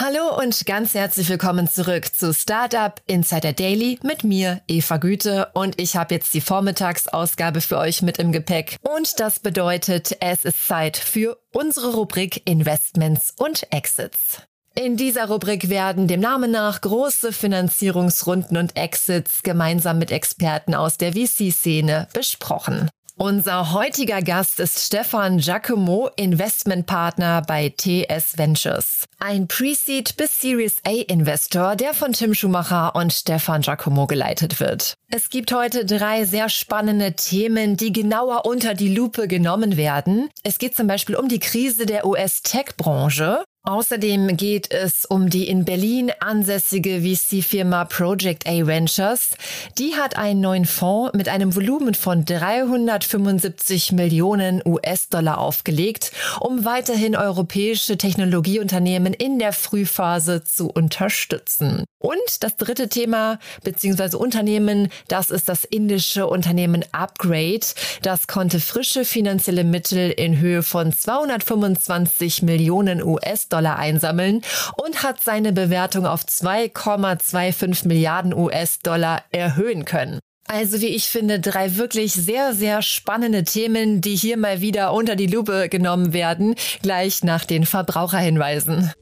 [0.00, 5.48] Hallo und ganz herzlich willkommen zurück zu Startup Insider Daily mit mir, Eva Güte.
[5.54, 8.76] Und ich habe jetzt die Vormittagsausgabe für euch mit im Gepäck.
[8.82, 14.42] Und das bedeutet, es ist Zeit für unsere Rubrik Investments und Exits.
[14.76, 20.96] In dieser Rubrik werden dem Namen nach große Finanzierungsrunden und Exits gemeinsam mit Experten aus
[20.96, 22.88] der VC-Szene besprochen.
[23.20, 29.06] Unser heutiger Gast ist Stefan Giacomo, Investmentpartner bei TS Ventures.
[29.18, 34.94] Ein Pre-Seed bis Series A Investor, der von Tim Schumacher und Stefan Giacomo geleitet wird.
[35.10, 40.28] Es gibt heute drei sehr spannende Themen, die genauer unter die Lupe genommen werden.
[40.44, 45.66] Es geht zum Beispiel um die Krise der US-Tech-Branche, Außerdem geht es um die in
[45.66, 49.32] Berlin ansässige VC-Firma Project A Ventures.
[49.76, 57.14] Die hat einen neuen Fonds mit einem Volumen von 375 Millionen US-Dollar aufgelegt, um weiterhin
[57.14, 61.84] europäische Technologieunternehmen in der Frühphase zu unterstützen.
[61.98, 64.16] Und das dritte Thema bzw.
[64.16, 67.66] Unternehmen, das ist das indische Unternehmen Upgrade.
[68.00, 74.42] Das konnte frische finanzielle Mittel in Höhe von 225 Millionen US-Dollar US-Dollar einsammeln
[74.76, 80.20] und hat seine Bewertung auf 2,25 Milliarden US-Dollar erhöhen können.
[80.46, 85.14] Also wie ich finde, drei wirklich sehr, sehr spannende Themen, die hier mal wieder unter
[85.14, 88.92] die Lupe genommen werden, gleich nach den Verbraucherhinweisen.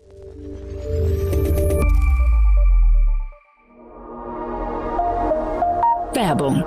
[6.15, 6.65] Werbung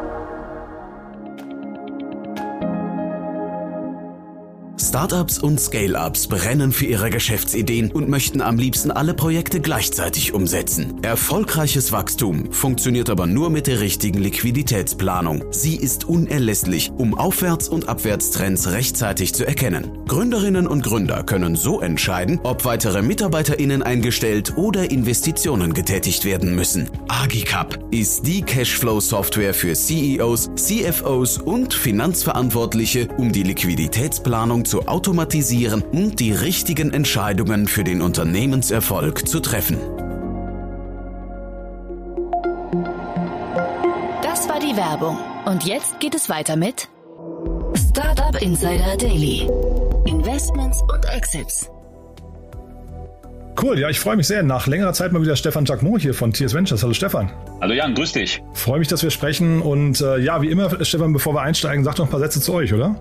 [4.80, 11.04] Startups und Scale-ups brennen für ihre Geschäftsideen und möchten am liebsten alle Projekte gleichzeitig umsetzen.
[11.04, 15.44] Erfolgreiches Wachstum funktioniert aber nur mit der richtigen Liquiditätsplanung.
[15.52, 20.00] Sie ist unerlässlich, um Aufwärts- und Abwärtstrends rechtzeitig zu erkennen.
[20.08, 26.90] Gründerinnen und Gründer können so entscheiden, ob weitere MitarbeiterInnen eingestellt oder Investitionen getätigt werden müssen.
[27.10, 36.20] Agicap ist die Cashflow-Software für CEOs, CFOs und Finanzverantwortliche, um die Liquiditätsplanung zu automatisieren und
[36.20, 39.78] die richtigen Entscheidungen für den Unternehmenserfolg zu treffen.
[44.22, 45.18] Das war die Werbung.
[45.46, 46.88] Und jetzt geht es weiter mit
[47.74, 49.50] Startup Insider Daily.
[50.06, 51.68] Investments und Exits.
[53.62, 54.44] Cool, ja, ich freue mich sehr.
[54.44, 56.84] Nach längerer Zeit mal wieder Stefan Jacquemot hier von TS Ventures.
[56.84, 57.32] Hallo Stefan.
[57.60, 58.42] Hallo Jan, grüß dich.
[58.54, 59.62] Freue mich, dass wir sprechen.
[59.62, 62.54] Und äh, ja, wie immer, Stefan, bevor wir einsteigen, sag doch ein paar Sätze zu
[62.54, 62.96] euch, oder?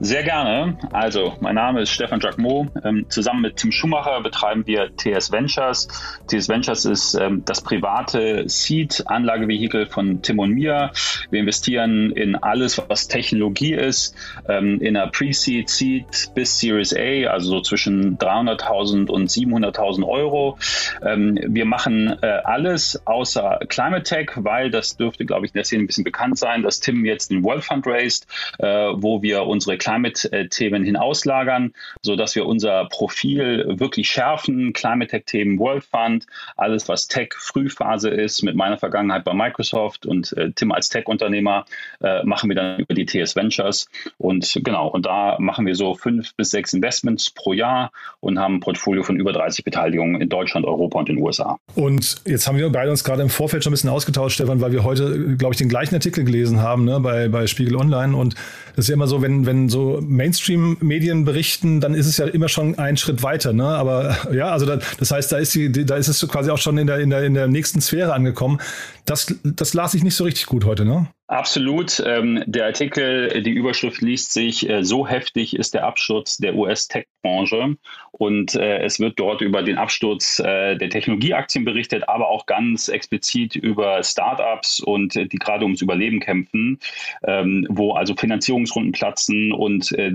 [0.00, 0.78] Sehr gerne.
[0.92, 2.68] Also, mein Name ist Stefan Jacquemot.
[2.84, 5.88] Ähm, zusammen mit Tim Schumacher betreiben wir TS Ventures.
[6.28, 10.90] TS Ventures ist ähm, das private Seed-Anlagevehikel von Tim und mir.
[11.30, 14.14] Wir investieren in alles, was Technologie ist,
[14.48, 20.58] ähm, in einer Pre-Seed, Seed bis Series A, also so zwischen 300.000 und 700.000 Euro.
[21.04, 25.64] Ähm, wir machen äh, alles außer Climate Tech, weil das dürfte, glaube ich, in der
[25.64, 28.26] Szene ein bisschen bekannt sein, dass Tim jetzt den World Fund raised,
[28.58, 31.72] äh, wo wir unsere Climate-Themen hinauslagern,
[32.02, 34.72] sodass wir unser Profil wirklich schärfen.
[34.72, 36.26] Climate Tech-Themen, World Fund,
[36.56, 41.64] alles, was Tech-Frühphase ist, mit meiner Vergangenheit bei Microsoft und äh, Tim als Tech-Unternehmer,
[42.02, 43.88] äh, machen wir dann über die TS Ventures.
[44.18, 48.56] Und genau, und da machen wir so fünf bis sechs Investments pro Jahr und haben
[48.56, 51.58] ein Portfolio von über 30 Beteiligungen in Deutschland, Europa und den USA.
[51.74, 54.72] Und jetzt haben wir beide uns gerade im Vorfeld schon ein bisschen ausgetauscht, Stefan, weil
[54.72, 58.16] wir heute, glaube ich, den gleichen Artikel gelesen haben ne, bei, bei Spiegel Online.
[58.16, 58.34] Und
[58.76, 62.48] das ist ja immer so, wenn, wenn so Mainstream-Medien berichten, dann ist es ja immer
[62.48, 63.52] schon ein Schritt weiter.
[63.52, 63.66] Ne?
[63.66, 66.78] Aber ja, also da, das heißt, da ist, die, da ist es quasi auch schon
[66.78, 68.60] in der, in der, in der nächsten Sphäre angekommen.
[69.04, 71.08] Das, das las ich nicht so richtig gut heute, ne?
[71.28, 72.02] Absolut.
[72.04, 77.76] Ähm, der Artikel, die Überschrift liest sich, äh, so heftig ist der Absturz der US-Tech-Branche.
[78.10, 82.88] Und äh, es wird dort über den Absturz äh, der Technologieaktien berichtet, aber auch ganz
[82.88, 86.78] explizit über Startups und äh, die gerade ums Überleben kämpfen,
[87.24, 90.12] ähm, wo also Finanzierungsrunden platzen und äh,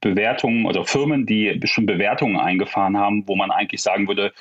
[0.00, 4.32] Bewertungen oder Firmen, die schon Bewertungen eingefahren haben, wo man eigentlich sagen würde,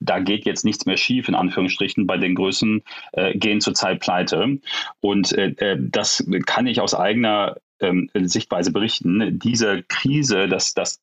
[0.00, 2.82] da geht jetzt nichts mehr schief, in Anführungsstrichen, bei den Größen,
[3.12, 4.58] äh, gehen zurzeit pleite.
[5.00, 9.38] Und äh, äh, das kann ich aus eigener ähm, Sichtweise berichten.
[9.38, 11.00] Diese Krise, dass, dass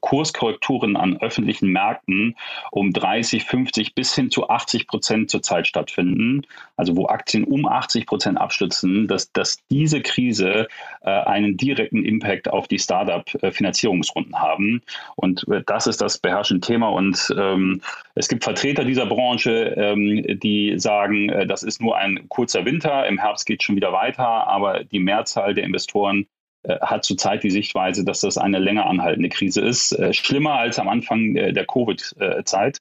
[0.00, 2.36] Kurskorrekturen an öffentlichen Märkten
[2.70, 6.42] um 30, 50 bis hin zu 80 Prozent zurzeit stattfinden,
[6.76, 10.68] also wo Aktien um 80 Prozent abstützen, dass, dass diese Krise
[11.02, 14.82] äh, einen direkten Impact auf die Startup-Finanzierungsrunden haben.
[15.16, 16.88] Und äh, das ist das beherrschende Thema.
[16.88, 17.80] Und ähm,
[18.14, 23.06] es gibt Vertreter dieser Branche, ähm, die sagen, äh, das ist nur ein kurzer Winter,
[23.06, 26.07] im Herbst geht es schon wieder weiter, aber die Mehrzahl der Investoren
[26.62, 29.92] äh, hat zurzeit die Sichtweise, dass das eine länger anhaltende Krise ist.
[29.92, 32.78] Äh, schlimmer als am Anfang äh, der Covid-Zeit.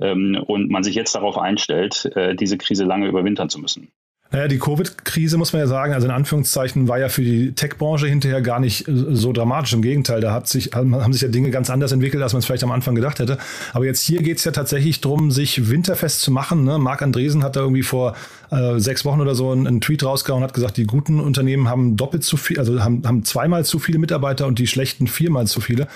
[0.00, 2.10] Ähm, und man sich jetzt darauf einstellt,
[2.40, 3.92] diese Krise lange überwintern zu müssen.
[4.30, 8.06] Naja, die Covid-Krise, muss man ja sagen, also in Anführungszeichen, war ja für die Tech-Branche
[8.06, 9.72] hinterher gar nicht äh, so dramatisch.
[9.72, 12.46] Im Gegenteil, da hat sich, haben sich ja Dinge ganz anders entwickelt, als man es
[12.46, 13.38] vielleicht am Anfang gedacht hätte.
[13.72, 16.64] Aber jetzt hier geht es ja tatsächlich darum, sich winterfest zu machen.
[16.64, 16.78] Ne?
[16.78, 18.16] Marc Andresen hat da irgendwie vor
[18.50, 21.68] äh, sechs Wochen oder so einen, einen Tweet rausgehauen und hat gesagt, die guten Unternehmen
[21.68, 25.46] haben doppelt zu viel, also haben, haben zweimal zu viele Mitarbeiter und die schlechten viermal
[25.46, 25.88] zu viele.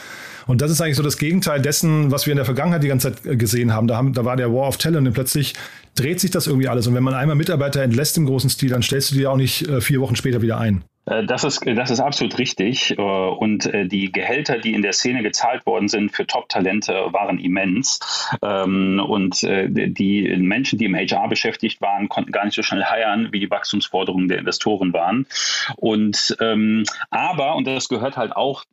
[0.47, 3.13] Und das ist eigentlich so das Gegenteil dessen, was wir in der Vergangenheit die ganze
[3.13, 3.87] Zeit gesehen haben.
[3.87, 5.55] Da, haben, da war der War of Talent und plötzlich
[5.95, 6.87] dreht sich das irgendwie alles.
[6.87, 9.69] Und wenn man einmal Mitarbeiter entlässt im großen Stil, dann stellst du die auch nicht
[9.69, 10.85] äh, vier Wochen später wieder ein.
[11.07, 12.97] Äh, das ist, das ist absolut richtig.
[12.99, 17.39] Äh, und äh, die Gehälter, die in der Szene gezahlt worden sind für Top-Talente, waren
[17.39, 18.01] immens.
[18.43, 23.29] Ähm, und die Menschen, die im HR beschäftigt waren, konnten gar nicht so schnell heiern,
[23.33, 25.27] wie die Wachstumsforderungen der Investoren waren.
[25.77, 28.65] Und ähm, aber, und das gehört halt auch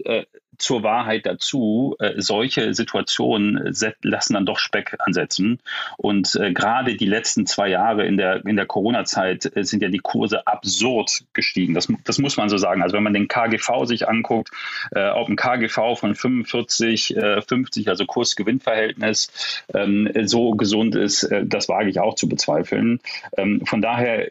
[0.60, 5.60] zur Wahrheit dazu, solche Situationen lassen dann doch Speck ansetzen.
[5.98, 10.48] Und gerade die letzten zwei Jahre in der, in der Corona-Zeit sind ja die Kurse
[10.48, 11.74] absurd gestiegen.
[11.74, 12.82] Das, das muss man so sagen.
[12.82, 14.50] Also wenn man den KGV sich anguckt,
[14.92, 21.46] äh, auf dem KGV von 45, äh, 50, also Kurs-Gewinn-Verhältnis, ähm, so gesund ist, äh,
[21.46, 23.00] das wage ich auch zu bezweifeln.
[23.38, 24.30] Ähm, von daher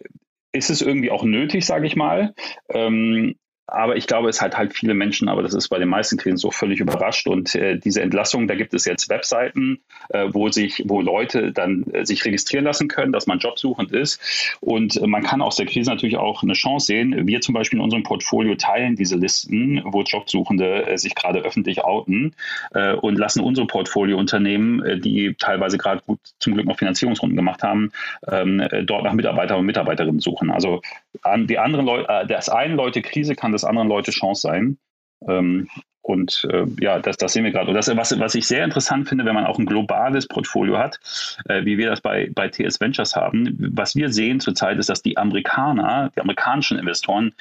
[0.53, 2.35] ist es irgendwie auch nötig, sage ich mal.
[2.69, 3.37] Ähm,
[3.71, 6.39] aber ich glaube, es hat halt viele Menschen, aber das ist bei den meisten Krisen
[6.39, 7.29] so völlig überrascht.
[7.29, 11.85] Und äh, diese Entlassung, da gibt es jetzt Webseiten, äh, wo sich, wo Leute dann
[11.93, 14.57] äh, sich registrieren lassen können, dass man jobsuchend ist.
[14.61, 17.27] Und äh, man kann aus der Krise natürlich auch eine Chance sehen.
[17.27, 21.85] Wir zum Beispiel in unserem Portfolio teilen diese Listen, wo Jobsuchende äh, sich gerade öffentlich
[21.85, 22.35] outen
[22.73, 27.93] äh, und lassen unsere Portfoliounternehmen, die teilweise gerade gut zum Glück noch Finanzierungsrunden gemacht haben,
[28.31, 30.51] ähm, äh, dort nach Mitarbeiter und Mitarbeiterinnen suchen.
[30.51, 30.81] Also
[31.23, 34.79] an die anderen Leute, das einen Leute Krise kann das anderen Leute Chance sein.
[35.27, 35.69] Ähm,
[36.09, 37.69] und äh, ja, das, das sehen wir gerade.
[37.69, 40.99] Und das, was, was ich sehr interessant finde, wenn man auch ein globales Portfolio hat,
[41.49, 45.03] äh, wie wir das bei, bei TS Ventures haben, was wir sehen zurzeit ist, dass
[45.03, 47.35] die Amerikaner, die amerikanischen Investoren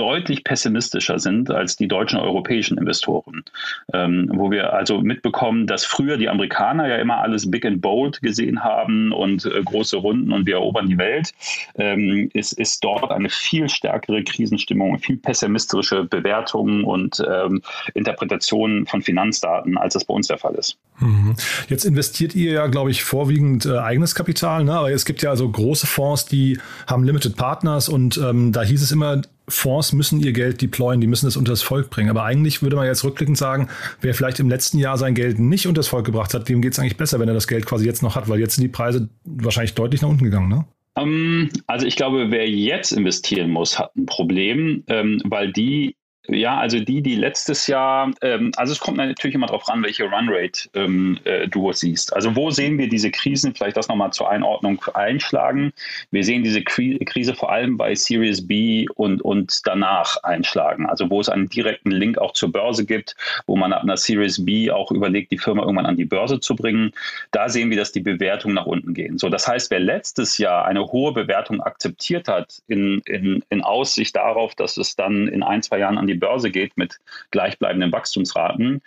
[0.00, 3.44] deutlich pessimistischer sind als die deutschen europäischen Investoren.
[3.92, 8.22] Ähm, wo wir also mitbekommen, dass früher die Amerikaner ja immer alles big and bold
[8.22, 11.34] gesehen haben und äh, große Runden und wir erobern die Welt,
[11.74, 17.60] ähm, ist, ist dort eine viel stärkere Krisenstimmung, viel pessimistische Bewertungen und ähm,
[17.92, 20.78] Interpretationen von Finanzdaten, als das bei uns der Fall ist.
[20.98, 21.34] Mhm.
[21.68, 24.72] Jetzt investiert ihr ja, glaube ich, vorwiegend äh, eigenes Kapital, ne?
[24.72, 28.82] aber es gibt ja also große Fonds, die haben Limited Partners und ähm, da hieß
[28.82, 29.20] es immer,
[29.50, 32.10] Fonds müssen ihr Geld deployen, die müssen es unter das Volk bringen.
[32.10, 33.68] Aber eigentlich würde man jetzt rückblickend sagen,
[34.00, 36.72] wer vielleicht im letzten Jahr sein Geld nicht unter das Volk gebracht hat, dem geht
[36.72, 38.68] es eigentlich besser, wenn er das Geld quasi jetzt noch hat, weil jetzt sind die
[38.68, 40.64] Preise wahrscheinlich deutlich nach unten gegangen, ne?
[40.96, 45.96] Ähm, also ich glaube, wer jetzt investieren muss, hat ein Problem, ähm, weil die
[46.28, 50.04] ja, also die, die letztes Jahr, ähm, also es kommt natürlich immer darauf ran, welche
[50.04, 52.14] Runrate ähm, äh, du siehst.
[52.14, 55.72] Also wo sehen wir diese Krisen, vielleicht das nochmal zur Einordnung einschlagen.
[56.10, 60.86] Wir sehen diese Krise vor allem bei Series B und, und danach einschlagen.
[60.86, 64.44] Also wo es einen direkten Link auch zur Börse gibt, wo man ab einer Series
[64.44, 66.92] B auch überlegt, die Firma irgendwann an die Börse zu bringen.
[67.30, 69.16] Da sehen wir, dass die Bewertungen nach unten gehen.
[69.16, 74.14] So, das heißt, wer letztes Jahr eine hohe Bewertung akzeptiert hat, in, in, in Aussicht
[74.14, 76.98] darauf, dass es dann in ein, zwei Jahren an die Börse geht mit
[77.30, 78.82] gleichbleibenden Wachstumsraten.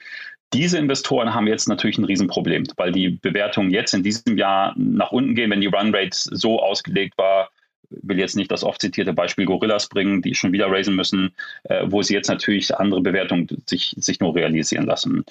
[0.53, 5.11] Diese Investoren haben jetzt natürlich ein Riesenproblem, weil die Bewertungen jetzt in diesem Jahr nach
[5.11, 7.49] unten gehen, wenn die Runrate so ausgelegt war,
[8.01, 11.33] will jetzt nicht das oft zitierte Beispiel Gorillas bringen, die schon wieder raisen müssen,
[11.63, 15.25] äh, wo sie jetzt natürlich andere Bewertungen sich, sich nur realisieren lassen.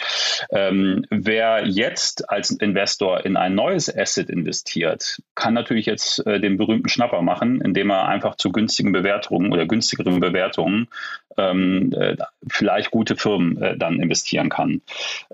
[0.51, 6.57] Ähm, wer jetzt als Investor in ein neues Asset investiert, kann natürlich jetzt äh, den
[6.57, 10.89] berühmten Schnapper machen, indem er einfach zu günstigen Bewertungen oder günstigeren Bewertungen
[11.37, 12.17] ähm, äh,
[12.49, 14.83] vielleicht gute Firmen äh, dann investieren kann.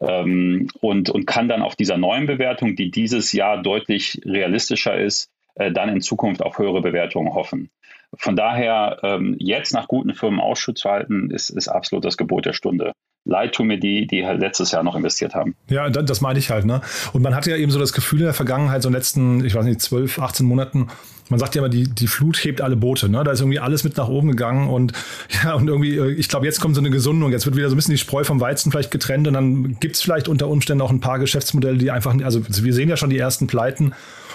[0.00, 5.30] Ähm, und, und kann dann auf dieser neuen Bewertung, die dieses Jahr deutlich realistischer ist,
[5.58, 7.70] äh, dann in Zukunft auf höhere Bewertungen hoffen.
[8.16, 12.46] Von daher ähm, jetzt nach guten Firmen Ausschutz zu halten, ist, ist absolut das Gebot
[12.46, 12.92] der Stunde.
[13.28, 15.54] Leid mir die, die halt letztes Jahr noch investiert haben.
[15.68, 16.64] Ja, das meine ich halt.
[16.64, 16.80] Ne?
[17.12, 19.44] Und man hatte ja eben so das Gefühl in der Vergangenheit, so in den letzten,
[19.44, 20.88] ich weiß nicht, 12, 18 Monaten,
[21.28, 23.10] man sagt ja immer, die, die Flut hebt alle Boote.
[23.10, 23.22] Ne?
[23.22, 24.92] Da ist irgendwie alles mit nach oben gegangen und
[25.44, 27.30] ja, und irgendwie, äh, ich glaube, jetzt kommt so eine Gesundung.
[27.30, 29.96] Jetzt wird wieder so ein bisschen die Spreu vom Weizen vielleicht getrennt und dann gibt
[29.96, 33.10] es vielleicht unter Umständen auch ein paar Geschäftsmodelle, die einfach, also wir sehen ja schon
[33.10, 33.92] die ersten Pleiten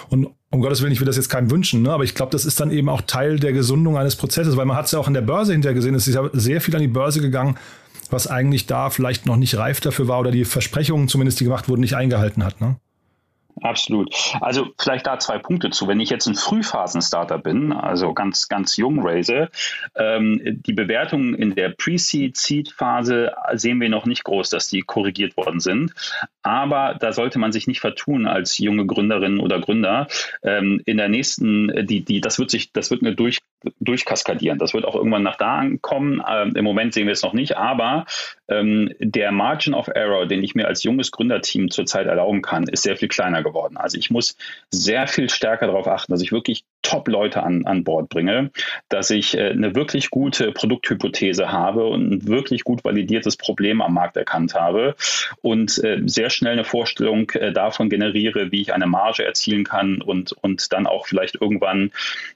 [0.08, 1.90] und um Gottes Willen, ich will das jetzt keinem wünschen, ne?
[1.90, 4.76] aber ich glaube, das ist dann eben auch Teil der Gesundung eines Prozesses, weil man
[4.76, 6.82] hat es ja auch in der Börse hinterher gesehen, es ist ja sehr viel an
[6.82, 7.56] die Börse gegangen,
[8.10, 11.68] was eigentlich da vielleicht noch nicht reif dafür war oder die Versprechungen zumindest, die gemacht
[11.68, 12.60] wurden, nicht eingehalten hat.
[12.60, 12.76] Ne?
[13.62, 14.12] Absolut.
[14.40, 15.86] Also vielleicht da zwei Punkte zu.
[15.86, 19.48] Wenn ich jetzt ein Frühphasen-Starter bin, also ganz, ganz jung raise,
[19.94, 25.36] ähm, die Bewertungen in der Pre-Seed, Seed-Phase sehen wir noch nicht groß, dass die korrigiert
[25.36, 25.94] worden sind.
[26.42, 30.08] Aber da sollte man sich nicht vertun als junge Gründerin oder Gründer.
[30.42, 33.38] Ähm, in der nächsten, die, die, das wird sich, das wird eine durch,
[33.80, 34.58] durchkaskadieren.
[34.58, 36.22] Das wird auch irgendwann nach da ankommen.
[36.28, 38.06] Ähm, Im Moment sehen wir es noch nicht, aber
[38.48, 42.82] ähm, der Margin of Error, den ich mir als junges Gründerteam zurzeit erlauben kann, ist
[42.82, 43.76] sehr viel kleiner geworden.
[43.76, 44.36] Also ich muss
[44.70, 48.52] sehr viel stärker darauf achten, dass ich wirklich Top-Leute an, an Bord bringe,
[48.88, 53.94] dass ich äh, eine wirklich gute Produkthypothese habe und ein wirklich gut validiertes Problem am
[53.94, 54.94] Markt erkannt habe
[55.42, 60.00] und äh, sehr schnell eine Vorstellung äh, davon generiere, wie ich eine Marge erzielen kann
[60.00, 61.90] und, und dann auch vielleicht irgendwann,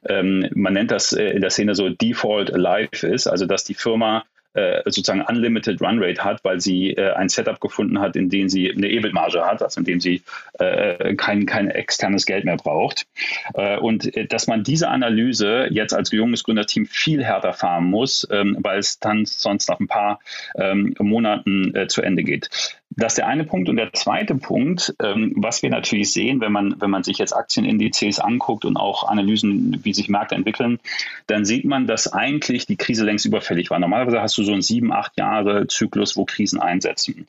[0.08, 3.74] ähm, man nennt das äh, in der Szene so Default Alive ist, also dass die
[3.74, 4.24] Firma
[4.58, 8.48] äh, sozusagen Unlimited Run Rate hat, weil sie äh, ein Setup gefunden hat, in dem
[8.48, 10.22] sie eine EBIT-Marge hat, also in dem sie
[10.58, 13.06] äh, kein, kein externes Geld mehr braucht.
[13.54, 18.26] Äh, und äh, dass man diese Analyse jetzt als junges Gründerteam viel härter fahren muss,
[18.30, 20.18] ähm, weil es dann sonst nach ein paar
[20.56, 22.50] ähm, Monaten äh, zu Ende geht.
[22.98, 23.68] Das ist der eine Punkt.
[23.68, 27.32] Und der zweite Punkt, ähm, was wir natürlich sehen, wenn man, wenn man sich jetzt
[27.32, 30.80] Aktienindizes anguckt und auch Analysen, wie sich Märkte entwickeln,
[31.28, 33.78] dann sieht man, dass eigentlich die Krise längst überfällig war.
[33.78, 37.28] Normalerweise hast du so einen sieben, acht Jahre Zyklus, wo Krisen einsetzen.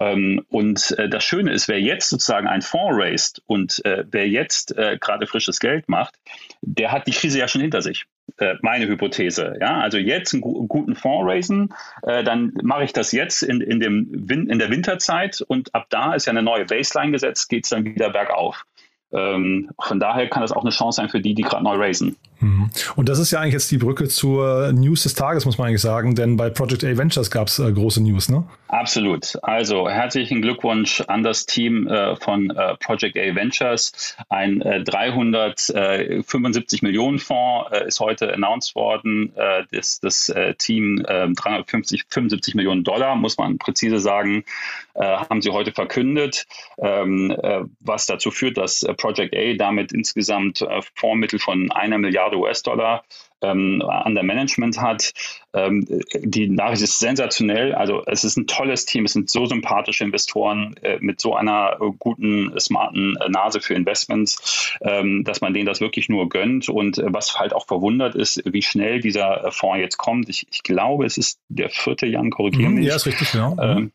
[0.00, 4.26] Ähm, und äh, das Schöne ist, wer jetzt sozusagen ein Fonds raised und äh, wer
[4.26, 6.14] jetzt äh, gerade frisches Geld macht,
[6.62, 8.06] der hat die Krise ja schon hinter sich.
[8.38, 9.56] Äh, meine Hypothese.
[9.60, 13.80] Ja, also jetzt einen guten Fonds raisen, äh, dann mache ich das jetzt in, in,
[13.80, 17.64] dem Win in der Winterzeit und ab da ist ja eine neue Baseline gesetzt, geht
[17.64, 18.64] es dann wieder bergauf.
[19.12, 22.16] Ähm, von daher kann das auch eine Chance sein für die, die gerade neu raisen.
[22.40, 22.70] Mhm.
[22.96, 25.82] Und das ist ja eigentlich jetzt die Brücke zur News des Tages, muss man eigentlich
[25.82, 28.44] sagen, denn bei Project A Ventures gab es äh, große News, ne?
[28.68, 29.36] Absolut.
[29.42, 34.14] Also herzlichen Glückwunsch an das Team äh, von äh, Project A Ventures.
[34.28, 39.32] Ein 375 äh, Millionen Fonds äh, ist heute announced worden.
[39.36, 44.44] Äh, das, das Team 350, 75 Millionen Dollar, muss man präzise sagen,
[44.94, 46.46] haben sie heute verkündet,
[46.78, 47.36] ähm,
[47.80, 50.64] was dazu führt, dass Project A damit insgesamt
[50.94, 53.02] Fondsmittel von einer Milliarde US-Dollar
[53.42, 55.12] ähm, an der Management hat.
[55.52, 55.86] Ähm,
[56.20, 57.74] die Nachricht ist sensationell.
[57.74, 61.78] Also es ist ein tolles Team, es sind so sympathische Investoren äh, mit so einer
[61.80, 66.68] äh, guten, smarten äh, Nase für Investments, ähm, dass man denen das wirklich nur gönnt.
[66.68, 70.28] Und äh, was halt auch verwundert ist, wie schnell dieser äh, Fonds jetzt kommt.
[70.28, 73.56] Ich, ich glaube, es ist der vierte Jan, korrigieren mhm, Ja, ist richtig, genau.
[73.60, 73.92] Ähm,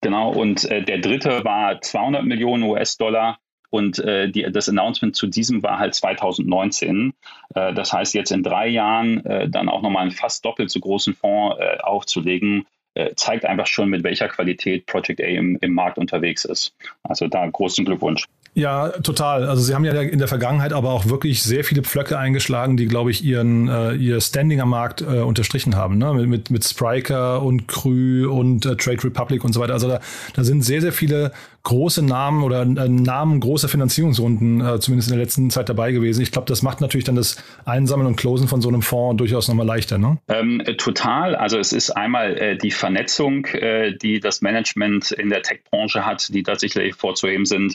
[0.00, 3.38] genau, und äh, der dritte war 200 Millionen US-Dollar.
[3.70, 7.14] Und äh, die, das Announcement zu diesem war halt 2019.
[7.54, 10.80] Äh, das heißt, jetzt in drei Jahren äh, dann auch nochmal einen fast doppelt so
[10.80, 12.66] großen Fonds äh, aufzulegen,
[13.14, 16.74] zeigt einfach schon, mit welcher Qualität Project A im, im Markt unterwegs ist.
[17.02, 18.26] Also da großen Glückwunsch.
[18.56, 19.46] Ja, total.
[19.46, 22.86] Also sie haben ja in der Vergangenheit aber auch wirklich sehr viele Pflöcke eingeschlagen, die,
[22.86, 25.98] glaube ich, ihren äh, ihr Standing am Markt äh, unterstrichen haben.
[25.98, 26.14] Ne?
[26.14, 29.74] Mit, mit, mit Spriker und Krü und äh, Trade Republic und so weiter.
[29.74, 30.00] Also da,
[30.34, 31.32] da sind sehr, sehr viele
[31.64, 36.22] große Namen oder äh, Namen großer Finanzierungsrunden äh, zumindest in der letzten Zeit dabei gewesen.
[36.22, 37.36] Ich glaube, das macht natürlich dann das
[37.66, 39.98] Einsammeln und Closen von so einem Fonds durchaus nochmal leichter.
[39.98, 40.16] Ne?
[40.28, 41.34] Ähm, äh, total.
[41.34, 46.32] Also es ist einmal äh, die Vernetzung, äh, die das Management in der Tech-Branche hat,
[46.32, 47.74] die da sicherlich vorzuheben sind.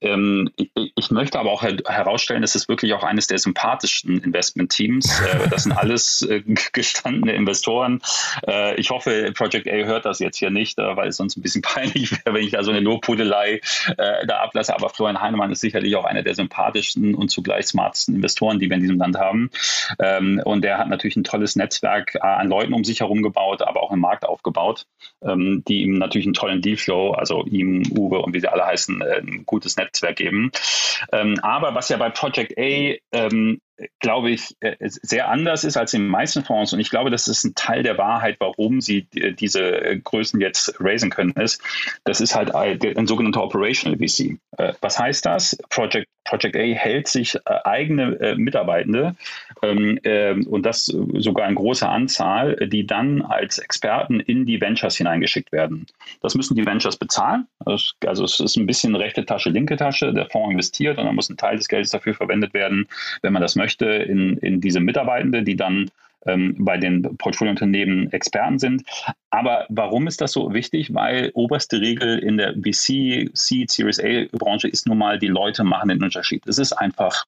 [0.00, 4.22] Ähm, ich, ich, möchte aber auch her herausstellen, es ist wirklich auch eines der sympathischsten
[4.22, 5.20] Investment-Teams.
[5.20, 6.26] Äh, das sind alles
[6.72, 8.00] gestandene Investoren.
[8.76, 12.12] ich hoffe, Project A hört das jetzt hier nicht, weil es sonst ein bisschen peinlich
[12.12, 13.60] wäre, wenn ich da so eine Lobhudelei
[13.98, 14.74] äh, da ablasse.
[14.74, 18.76] Aber Florian Heinemann ist sicherlich auch einer der sympathischsten und zugleich smartesten Investoren, die wir
[18.76, 19.50] in diesem Land haben.
[19.98, 23.62] Ähm, und der hat natürlich ein tolles Netzwerk äh, an Leuten um sich herum gebaut,
[23.62, 24.86] aber auch im Markt aufgebaut,
[25.22, 29.00] ähm, die ihm natürlich einen tollen Dealflow, also ihm, Uwe und wie sie alle heißen,
[29.02, 30.50] äh, ein gutes Netzwerk geben.
[31.12, 33.60] Ähm, aber was ja bei Project A ähm,
[34.00, 36.72] glaube ich, äh, sehr anders ist als in den meisten Fonds.
[36.72, 40.74] Und ich glaube, das ist ein Teil der Wahrheit, warum sie diese äh, Größen jetzt
[40.80, 41.62] raisen können, ist,
[42.04, 44.38] das ist halt ein sogenannter Operational VC.
[44.56, 45.56] Äh, was heißt das?
[45.70, 49.16] Project, Project A hält sich eigene Mitarbeitende
[49.62, 54.96] ähm, ähm, und das sogar in großer Anzahl, die dann als Experten in die Ventures
[54.96, 55.86] hineingeschickt werden.
[56.20, 57.46] Das müssen die Ventures bezahlen.
[57.64, 60.12] Also es ist ein bisschen rechte Tasche, linke Tasche.
[60.12, 62.88] Der Fonds investiert und dann muss ein Teil des Geldes dafür verwendet werden,
[63.22, 65.90] wenn man das möchte, in, in diese Mitarbeitende, die dann
[66.26, 68.82] ähm, bei den Portfoliounternehmen Experten sind.
[69.30, 70.94] Aber warum ist das so wichtig?
[70.94, 75.88] Weil oberste Regel in der VC, Seed, Series A-Branche ist nun mal, die Leute machen
[75.88, 76.42] den Unterschied.
[76.46, 77.24] Es ist einfach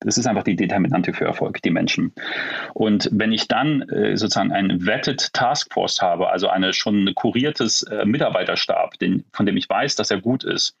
[0.00, 2.12] das ist einfach die Determinante für Erfolg, die Menschen.
[2.72, 8.04] Und wenn ich dann äh, sozusagen einen vetted Taskforce habe, also eine schon kuriertes äh,
[8.04, 10.76] Mitarbeiterstab, den, von dem ich weiß, dass er gut ist,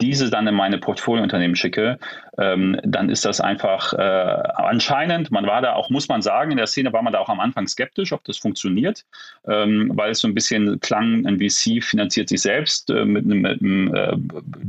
[0.00, 1.98] diese dann in meine Portfoliounternehmen schicke,
[2.38, 6.56] ähm, dann ist das einfach äh, anscheinend, man war da auch, muss man sagen, in
[6.56, 9.04] der Szene war man da auch am Anfang skeptisch, ob das funktioniert,
[9.46, 13.40] ähm, weil es so ein bisschen klang, ein VC finanziert sich selbst äh, mit einem,
[13.40, 14.16] mit einem äh,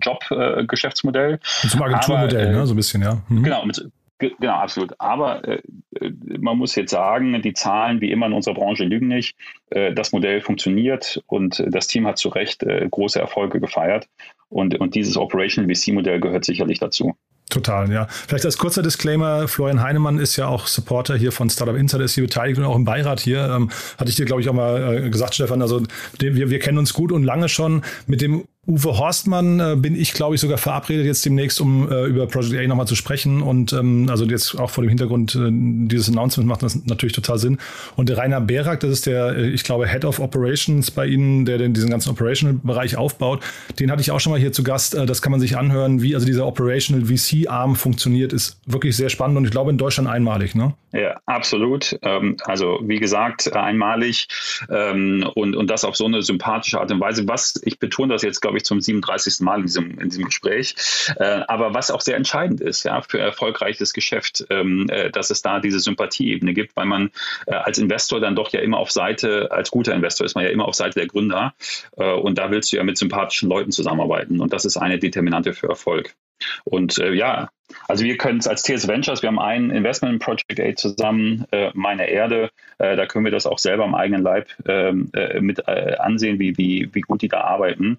[0.01, 1.33] Job-Geschäftsmodell.
[1.63, 2.65] Äh, zum Agenturmodell, ne?
[2.65, 3.21] so ein bisschen, ja.
[3.29, 3.43] Mhm.
[3.43, 4.93] Genau, mit, Genau, absolut.
[5.00, 5.62] Aber äh,
[6.01, 9.38] äh, man muss jetzt sagen, die Zahlen wie immer in unserer Branche lügen nicht.
[9.69, 14.09] Äh, das Modell funktioniert und das Team hat zu Recht äh, große Erfolge gefeiert.
[14.49, 17.15] Und, und dieses Operational VC-Modell gehört sicherlich dazu.
[17.49, 18.07] Total, ja.
[18.09, 22.13] Vielleicht als kurzer Disclaimer, Florian Heinemann ist ja auch Supporter hier von Startup Insider, ist
[22.13, 23.49] hier beteiligt und auch im Beirat hier.
[23.49, 25.63] Ähm, hatte ich dir, glaube ich, auch mal äh, gesagt, Stefan.
[25.63, 25.81] Also
[26.19, 27.81] wir, wir kennen uns gut und lange schon.
[28.05, 32.05] Mit dem Uwe Horstmann äh, bin ich, glaube ich, sogar verabredet jetzt demnächst, um äh,
[32.05, 33.41] über Project A nochmal zu sprechen.
[33.41, 37.39] Und ähm, also jetzt auch vor dem Hintergrund äh, dieses Announcement macht das natürlich total
[37.39, 37.57] Sinn.
[37.95, 41.57] Und Rainer Berak, das ist der, äh, ich glaube, Head of Operations bei Ihnen, der
[41.57, 43.43] den, diesen ganzen Operational-Bereich aufbaut.
[43.79, 44.93] Den hatte ich auch schon mal hier zu Gast.
[44.93, 48.33] Äh, das kann man sich anhören, wie also dieser Operational VC-Arm funktioniert.
[48.33, 50.75] Ist wirklich sehr spannend und ich glaube in Deutschland einmalig, ne?
[50.91, 51.97] Ja, absolut.
[52.01, 54.27] Ähm, also wie gesagt, einmalig
[54.69, 57.27] ähm, und, und das auf so eine sympathische Art und Weise.
[57.27, 59.39] Was, ich betone das jetzt, glaube ich, zum 37.
[59.41, 60.75] Mal in diesem, in diesem Gespräch,
[61.17, 65.41] äh, aber was auch sehr entscheidend ist ja, für erfolgreiches Geschäft, ähm, äh, dass es
[65.41, 67.11] da diese Sympathieebene gibt, weil man
[67.47, 70.51] äh, als Investor dann doch ja immer auf Seite, als guter Investor ist man ja
[70.51, 71.53] immer auf Seite der Gründer
[71.97, 75.53] äh, und da willst du ja mit sympathischen Leuten zusammenarbeiten und das ist eine Determinante
[75.53, 76.15] für Erfolg.
[76.63, 77.50] Und äh, ja,
[77.88, 81.46] also wir können es als TS Ventures, wir haben ein Investment in Project A zusammen,
[81.51, 85.39] äh, meine Erde, äh, da können wir das auch selber am eigenen Leib ähm, äh,
[85.39, 87.98] mit äh, ansehen, wie, wie, wie gut die da arbeiten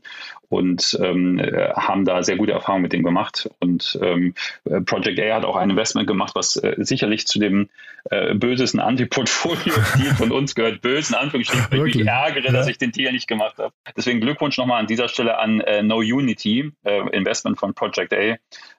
[0.48, 3.48] und ähm, äh, haben da sehr gute Erfahrungen mit dem gemacht.
[3.60, 4.34] Und ähm,
[4.86, 7.68] Project A hat auch ein Investment gemacht, was sicherlich zu dem
[8.34, 10.80] bösesten Anti-Portfolio-Deal von uns gehört.
[10.80, 13.72] Bösen Anführungsstrichen, weil ich mich ärgere, dass ich den Tier nicht gemacht habe.
[13.94, 16.72] Deswegen Glückwunsch nochmal an dieser Stelle an No Unity,
[17.12, 18.29] Investment von Project A.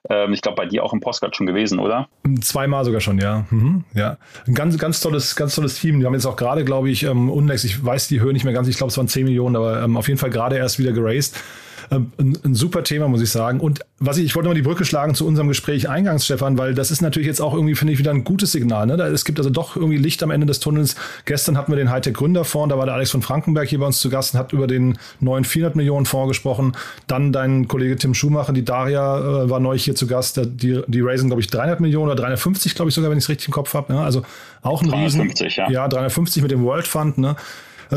[0.08, 2.08] Ähm, ich glaube, bei dir auch im Postcard schon gewesen, oder?
[2.40, 3.44] Zweimal sogar schon, ja.
[3.50, 4.18] Mhm, ja.
[4.46, 6.00] Ein ganz, ganz tolles, ganz tolles Team.
[6.00, 8.54] Die haben jetzt auch gerade, glaube ich, ähm, Unlex, ich weiß die Höhe nicht mehr
[8.54, 10.92] ganz, ich glaube, es waren 10 Millionen, aber ähm, auf jeden Fall gerade erst wieder
[10.92, 11.36] geraced.
[11.92, 13.60] Ähm, ein, ein, super Thema, muss ich sagen.
[13.60, 16.74] Und was ich, ich wollte mal die Brücke schlagen zu unserem Gespräch eingangs, Stefan, weil
[16.74, 18.86] das ist natürlich jetzt auch irgendwie, finde ich, wieder ein gutes Signal.
[18.86, 18.94] Ne?
[18.94, 20.96] Es gibt also doch irgendwie Licht am Ende des Tunnels.
[21.26, 24.00] Gestern hatten wir den Hightech Gründerfonds, da war der Alex von Frankenberg hier bei uns
[24.00, 26.72] zu Gast und hat über den neuen 400 Millionen Fonds gesprochen.
[27.08, 30.40] Dann dein Kollege Tim Schumacher, die Daria, äh, war neu hier zu Gast.
[30.42, 33.28] Die, die raisen, glaube ich, 300 Millionen oder 350, glaube ich sogar, wenn ich es
[33.28, 33.92] richtig im Kopf habe.
[33.92, 34.00] Ne?
[34.00, 34.22] Also
[34.62, 35.64] auch ein 350, Riesen.
[35.64, 35.82] Ja.
[35.82, 37.18] ja, 350 mit dem World Fund.
[37.18, 37.36] Ne?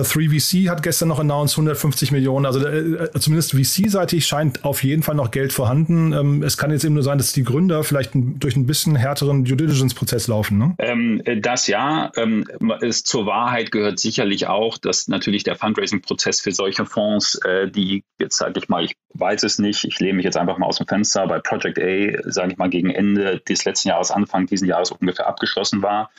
[0.01, 2.45] 3VC äh, hat gestern noch announced 150 Millionen.
[2.45, 6.13] Also äh, zumindest VC-seitig scheint auf jeden Fall noch Geld vorhanden.
[6.13, 9.45] Ähm, es kann jetzt eben nur sein, dass die Gründer vielleicht durch ein bisschen härteren
[9.45, 10.57] Due Diligence-Prozess laufen.
[10.57, 10.75] Ne?
[10.79, 12.11] Ähm, das ja.
[12.15, 12.45] Ähm,
[12.81, 18.03] es, zur Wahrheit gehört sicherlich auch, dass natürlich der Fundraising-Prozess für solche Fonds, äh, die
[18.19, 20.77] jetzt sage ich mal, ich weiß es nicht, ich lehne mich jetzt einfach mal aus
[20.77, 24.67] dem Fenster, bei Project A, sage ich mal, gegen Ende des letzten Jahres, Anfang diesen
[24.67, 26.11] Jahres ungefähr abgeschlossen war,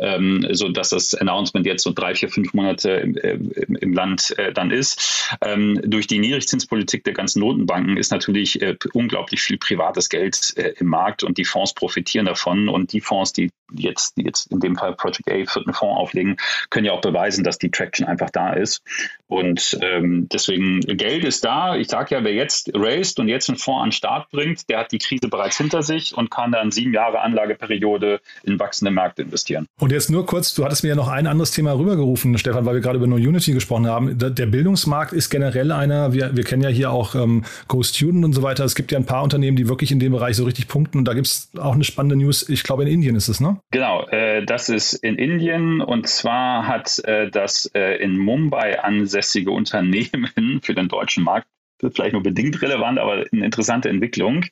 [0.00, 4.70] ähm, sodass das Announcement jetzt so drei, vier, fünf Monate äh, im Land äh, dann
[4.70, 5.30] ist.
[5.40, 10.74] Ähm, durch die Niedrigzinspolitik der ganzen Notenbanken ist natürlich äh, unglaublich viel privates Geld äh,
[10.78, 12.68] im Markt und die Fonds profitieren davon.
[12.68, 16.36] Und die Fonds, die jetzt, die jetzt in dem Fall Project A vierten Fonds auflegen,
[16.70, 18.82] können ja auch beweisen, dass die Traction einfach da ist.
[19.26, 21.76] Und ähm, deswegen, Geld ist da.
[21.76, 24.80] Ich sage ja, wer jetzt raised und jetzt einen Fonds an den Start bringt, der
[24.80, 29.22] hat die Krise bereits hinter sich und kann dann sieben Jahre Anlageperiode in wachsende Märkte
[29.22, 29.66] investieren.
[29.80, 32.74] Und jetzt nur kurz, du hattest mir ja noch ein anderes Thema rübergerufen, Stefan, weil
[32.74, 34.18] wir gerade über No Unity gesprochen haben.
[34.18, 38.32] Der Bildungsmarkt ist generell einer, wir, wir kennen ja hier auch ähm, Go Student und
[38.32, 38.64] so weiter.
[38.64, 40.98] Es gibt ja ein paar Unternehmen, die wirklich in dem Bereich so richtig punkten.
[40.98, 42.48] Und da gibt es auch eine spannende News.
[42.48, 43.58] Ich glaube, in Indien ist es, ne?
[43.70, 45.80] Genau, äh, das ist in Indien.
[45.80, 51.46] Und zwar hat äh, das äh, in Mumbai ansässige Unternehmen für den deutschen Markt
[51.90, 54.44] vielleicht nur bedingt relevant, aber eine interessante Entwicklung.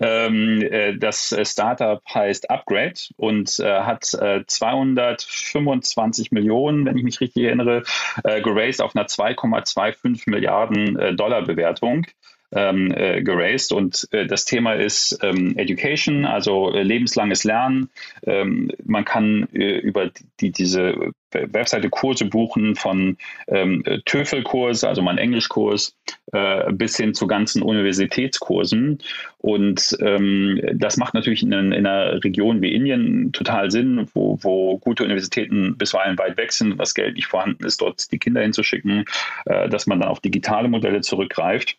[0.00, 7.20] Ähm, äh, das Startup heißt Upgrade und äh, hat äh, 225 Millionen, wenn ich mich
[7.20, 7.82] richtig erinnere,
[8.24, 12.06] äh, geraced auf einer 2,25 Milliarden äh, Dollar Bewertung
[12.52, 13.72] ähm, äh, geraced.
[13.72, 17.90] Und äh, das Thema ist ähm, Education, also äh, lebenslanges Lernen.
[18.24, 25.18] Ähm, man kann äh, über die, diese Webseite Kurse buchen von ähm, TOEFL-Kurs, also mein
[25.18, 25.94] Englischkurs,
[26.32, 28.98] äh, bis hin zu ganzen Universitätskursen.
[29.36, 34.78] Und ähm, das macht natürlich in, in, einer Region wie Indien total Sinn, wo, wo
[34.78, 39.04] gute Universitäten bisweilen weit weg sind das Geld nicht vorhanden ist, dort die Kinder hinzuschicken,
[39.44, 41.76] äh, dass man dann auf digitale Modelle zurückgreift.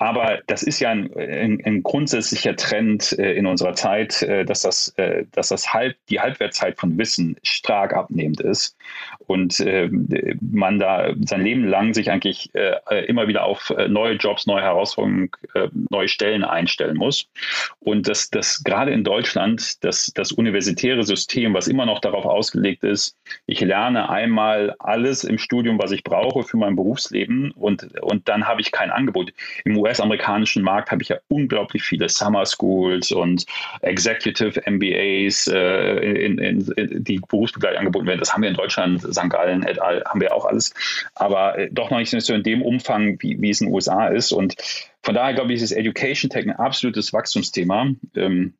[0.00, 4.62] Aber das ist ja ein, ein, ein grundsätzlicher Trend äh, in unserer Zeit, äh, dass,
[4.62, 8.78] das, äh, dass das halb, die Halbwertzeit von Wissen stark abnehmend ist
[9.26, 9.90] und äh,
[10.40, 14.62] man da sein Leben lang sich eigentlich äh, immer wieder auf äh, neue Jobs, neue
[14.62, 15.30] Herausforderungen,
[15.90, 17.28] neue Stellen einstellen muss.
[17.80, 22.84] Und dass das gerade in Deutschland, das, das universitäre System, was immer noch darauf ausgelegt
[22.84, 28.28] ist, ich lerne einmal alles im Studium, was ich brauche für mein Berufsleben und, und
[28.28, 29.32] dann habe ich kein Angebot.
[29.66, 33.46] Im US US-amerikanischen Markt habe ich ja unglaublich viele Summer Schools und
[33.82, 38.20] Executive MBAs, äh, in, in, in, die berufsbegleitend angeboten werden.
[38.20, 39.28] Das haben wir in Deutschland, St.
[39.28, 40.02] Gallen et al.
[40.06, 40.72] haben wir auch alles,
[41.14, 44.08] aber äh, doch noch nicht so in dem Umfang, wie, wie es in den USA
[44.08, 44.32] ist.
[44.32, 44.56] Und
[45.02, 47.90] von daher glaube ich, ist Education Tech ein absolutes Wachstumsthema.
[48.16, 48.54] Ähm,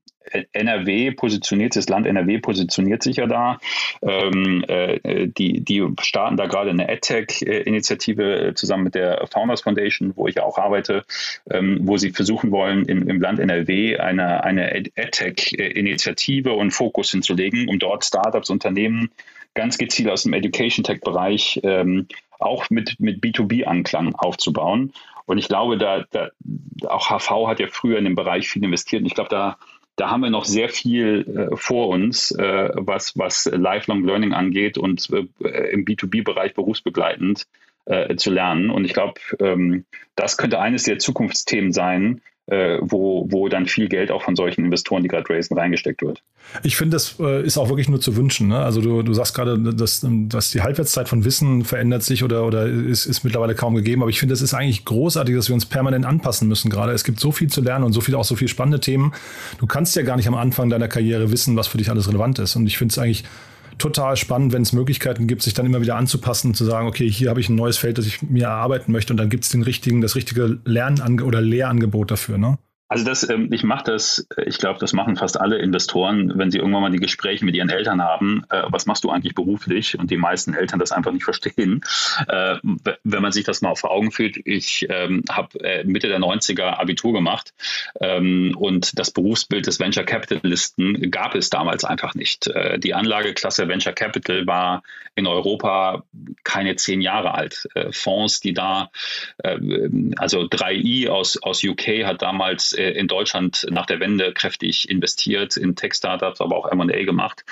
[0.53, 3.59] NRW positioniert, das Land NRW positioniert sich ja da.
[4.03, 10.13] Ähm, äh, die, die starten da gerade eine EdTech-Initiative äh, zusammen mit der Founders Foundation,
[10.17, 11.05] wo ich ja auch arbeite,
[11.51, 17.69] ähm, wo sie versuchen wollen, im, im Land NRW eine, eine EdTech-Initiative und Fokus hinzulegen,
[17.69, 19.11] um dort Startups, Unternehmen
[19.55, 22.07] ganz gezielt aus dem Education-Tech-Bereich ähm,
[22.39, 24.93] auch mit, mit B2B-Anklang aufzubauen.
[25.27, 26.31] Und ich glaube, da, da
[26.89, 29.03] auch HV hat ja früher in dem Bereich viel investiert.
[29.03, 29.59] Und ich glaube, da
[29.97, 34.79] da haben wir noch sehr viel äh, vor uns, äh, was, was Lifelong Learning angeht
[34.79, 37.47] und äh, im B2B-Bereich berufsbegleitend
[37.85, 38.71] äh, zu lernen.
[38.71, 42.23] Und ich glaube, ähm, das könnte eines der Zukunftsthemen sein,
[42.81, 46.23] wo, wo dann viel Geld auch von solchen Investoren, die gerade raisen, reingesteckt wird.
[46.63, 48.49] Ich finde, das äh, ist auch wirklich nur zu wünschen.
[48.49, 48.59] Ne?
[48.59, 52.67] Also du, du sagst gerade, dass, dass die Halbwertszeit von Wissen verändert sich oder, oder
[52.67, 54.03] ist, ist mittlerweile kaum gegeben.
[54.03, 56.93] Aber ich finde, es ist eigentlich großartig, dass wir uns permanent anpassen müssen gerade.
[56.93, 59.13] Es gibt so viel zu lernen und so viel, auch so viele spannende Themen.
[59.59, 62.39] Du kannst ja gar nicht am Anfang deiner Karriere wissen, was für dich alles relevant
[62.41, 62.57] ist.
[62.57, 63.25] Und ich finde es eigentlich
[63.81, 67.11] total spannend, wenn es Möglichkeiten gibt, sich dann immer wieder anzupassen und zu sagen, okay,
[67.11, 69.51] hier habe ich ein neues Feld, das ich mir erarbeiten möchte und dann gibt es
[69.51, 72.39] den richtigen, das richtige Lern- oder Lehrangebot dafür.
[72.39, 72.59] Ne?
[72.91, 76.51] Also das, ähm, ich mache das, äh, ich glaube, das machen fast alle Investoren, wenn
[76.51, 79.97] sie irgendwann mal die Gespräche mit ihren Eltern haben, äh, was machst du eigentlich beruflich?
[79.97, 81.83] Und die meisten Eltern das einfach nicht verstehen.
[82.27, 82.57] Äh,
[83.05, 87.13] wenn man sich das mal vor Augen fühlt, ich ähm, habe Mitte der 90er Abitur
[87.13, 87.55] gemacht
[88.01, 92.51] ähm, und das Berufsbild des Venture Capitalisten gab es damals einfach nicht.
[92.79, 94.83] Die Anlageklasse Venture Capital war
[95.15, 96.03] in Europa
[96.43, 97.69] keine zehn Jahre alt.
[97.91, 98.91] Fonds, die da,
[99.43, 105.77] also 3i aus, aus UK hat damals in Deutschland nach der Wende kräftig investiert, in
[105.77, 107.45] Tech-Startups, aber auch M&A gemacht.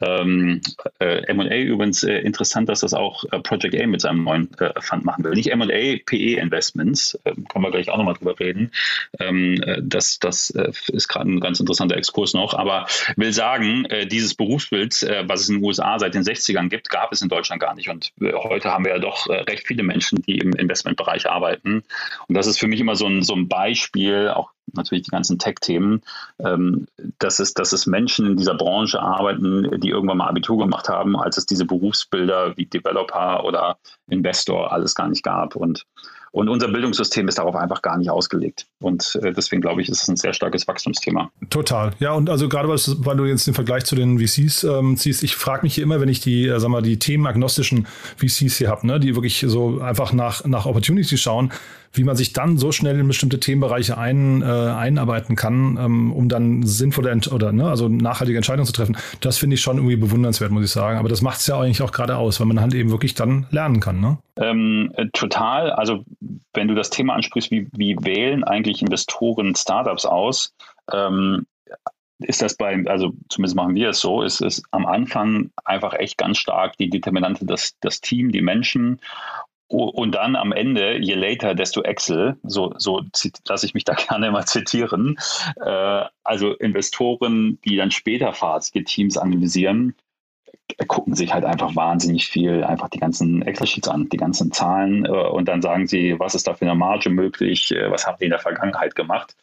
[0.00, 0.60] Ähm,
[0.98, 4.80] äh, M&A übrigens äh, interessant, dass das auch äh, Project A mit seinem neuen äh,
[4.80, 5.32] Fund machen will.
[5.32, 8.72] Nicht M&A, PE-Investments, äh, können wir gleich auch nochmal drüber reden.
[9.18, 15.06] Ähm, das das ist gerade ein ganz interessanter Exkurs noch, aber will sagen, dieses Berufsbild,
[15.26, 17.88] was es in den USA seit den 60ern gibt, gab es in Deutschland gar nicht.
[17.88, 21.84] Und heute haben wir ja doch recht viele Menschen, die im Investmentbereich arbeiten.
[22.28, 25.38] Und das ist für mich immer so ein, so ein Beispiel, auch natürlich die ganzen
[25.38, 26.02] Tech-Themen,
[26.38, 26.86] ähm,
[27.18, 31.16] dass, es, dass es Menschen in dieser Branche arbeiten, die irgendwann mal Abitur gemacht haben,
[31.16, 33.78] als es diese Berufsbilder wie Developer oder
[34.08, 35.56] Investor alles gar nicht gab.
[35.56, 35.86] Und
[36.32, 38.66] und unser Bildungssystem ist darauf einfach gar nicht ausgelegt.
[38.80, 41.30] Und äh, deswegen glaube ich, ist es ein sehr starkes Wachstumsthema.
[41.50, 41.90] Total.
[41.98, 45.34] Ja, und also gerade weil du jetzt den Vergleich zu den VCs ähm, ziehst, ich
[45.34, 48.86] frage mich hier immer, wenn ich die, äh, sag mal, die themenagnostischen VCs hier habe,
[48.86, 51.52] ne, die wirklich so einfach nach, nach Opportunity schauen,
[51.92, 56.28] wie man sich dann so schnell in bestimmte Themenbereiche ein, äh, einarbeiten kann, ähm, um
[56.28, 58.96] dann sinnvolle oder ne, also nachhaltige Entscheidungen zu treffen.
[59.20, 60.98] Das finde ich schon irgendwie bewundernswert, muss ich sagen.
[60.98, 63.46] Aber das macht es ja eigentlich auch gerade aus, weil man halt eben wirklich dann
[63.50, 64.00] lernen kann.
[64.00, 64.18] Ne?
[64.36, 65.72] Ähm, äh, total.
[65.72, 66.04] Also
[66.52, 70.54] wenn du das Thema ansprichst, wie, wie wählen eigentlich Investoren Startups aus?
[70.92, 71.46] Ähm,
[72.18, 76.18] ist das bei, also zumindest machen wir es so, ist es am Anfang einfach echt
[76.18, 79.00] ganz stark die Determinante, das, das Team, die Menschen
[79.68, 83.02] und dann am Ende, je later, desto Excel, so, so
[83.46, 85.16] lasse ich mich da gerne mal zitieren.
[85.64, 89.94] Äh, also Investoren, die dann später phasige Teams analysieren,
[90.86, 95.08] gucken sich halt einfach wahnsinnig viel einfach die ganzen Excel-Sheets an, die ganzen Zahlen äh,
[95.08, 98.24] und dann sagen sie, was ist da für eine Marge möglich, äh, was haben die
[98.24, 99.34] in der Vergangenheit gemacht.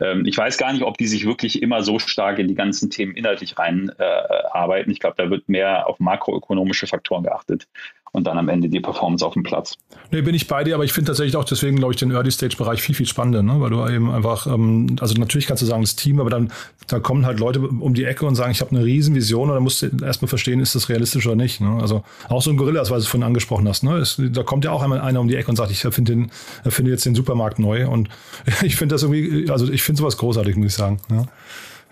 [0.00, 2.90] Ähm, ich weiß gar nicht, ob die sich wirklich immer so stark in die ganzen
[2.90, 4.90] Themen inhaltlich reinarbeiten.
[4.90, 7.66] Äh, ich glaube, da wird mehr auf makroökonomische Faktoren geachtet
[8.14, 9.74] und dann am Ende die Performance auf dem Platz.
[10.12, 12.80] Nee, bin ich bei dir, aber ich finde tatsächlich auch deswegen, glaube ich, den Early-Stage-Bereich
[12.80, 13.60] viel, viel spannender, ne?
[13.60, 16.52] weil du eben einfach, ähm, also natürlich kannst du sagen, das Team, aber dann
[16.86, 19.54] da kommen halt Leute um die Ecke und sagen, ich habe eine riesen Vision und
[19.54, 21.60] dann musst du erstmal verstehen, ist das realistisch oder nicht.
[21.60, 21.78] Ne?
[21.80, 23.82] Also auch so ein Gorillas, weil du es vorhin angesprochen hast.
[23.82, 23.96] Ne?
[23.96, 26.28] Es, da kommt ja auch einmal einer um die Ecke und sagt, ich erfinde,
[26.62, 28.08] erfinde jetzt den Supermarkt neu und
[28.62, 31.00] ich finde das irgendwie, also ich finde sowas großartig, muss ich sagen.
[31.10, 31.26] Ja?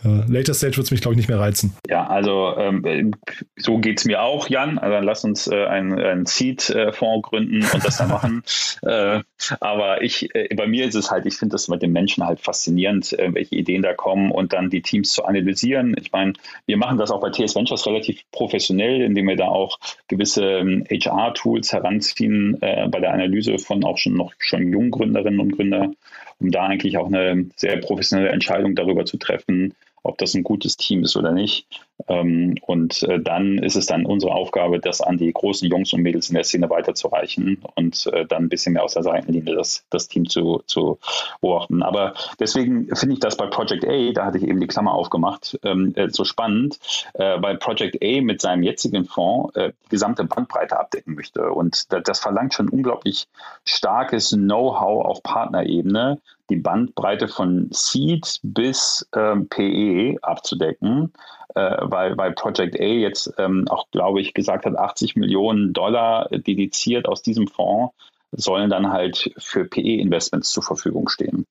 [0.05, 1.75] Äh, later Stage wird es mich, glaube ich, nicht mehr reizen.
[1.89, 3.15] Ja, also ähm,
[3.57, 4.79] so geht es mir auch, Jan.
[4.79, 8.43] Also dann lass uns äh, einen, einen Seed-Fonds gründen und das dann machen.
[8.83, 9.21] äh,
[9.61, 12.41] aber ich, äh, bei mir ist es halt, ich finde das mit den Menschen halt
[12.41, 15.95] faszinierend, äh, welche Ideen da kommen und dann die Teams zu analysieren.
[15.99, 16.35] Ich meine,
[16.67, 20.85] wir machen das auch bei TS Ventures relativ professionell, indem wir da auch gewisse ähm,
[20.91, 25.97] HR-Tools heranziehen äh, bei der Analyse von auch schon noch schon jungen Gründerinnen und Gründern,
[26.39, 30.77] um da eigentlich auch eine sehr professionelle Entscheidung darüber zu treffen, ob das ein gutes
[30.77, 31.67] Team ist oder nicht.
[32.09, 36.03] Ähm, und äh, dann ist es dann unsere Aufgabe, das an die großen Jungs und
[36.03, 39.85] Mädels in der Szene weiterzureichen und äh, dann ein bisschen mehr aus der Seitenlinie das,
[39.91, 40.99] das Team zu, zu
[41.41, 41.83] beobachten.
[41.83, 45.59] Aber deswegen finde ich das bei Project A, da hatte ich eben die Klammer aufgemacht,
[45.63, 46.79] ähm, äh, so spannend,
[47.15, 51.51] weil Project A mit seinem jetzigen Fonds die gesamte Bandbreite abdecken möchte.
[51.51, 53.29] Und das, verlangt schon unglaublich
[53.65, 56.19] starkes Know-how auf Partnerebene,
[56.53, 61.13] die Bandbreite von Seed bis ähm, PE abzudecken
[61.55, 66.29] äh, weil, weil Project A jetzt ähm, auch, glaube ich, gesagt hat, 80 Millionen Dollar
[66.31, 67.95] dediziert aus diesem Fonds
[68.33, 71.47] sollen dann halt für PE-Investments zur Verfügung stehen.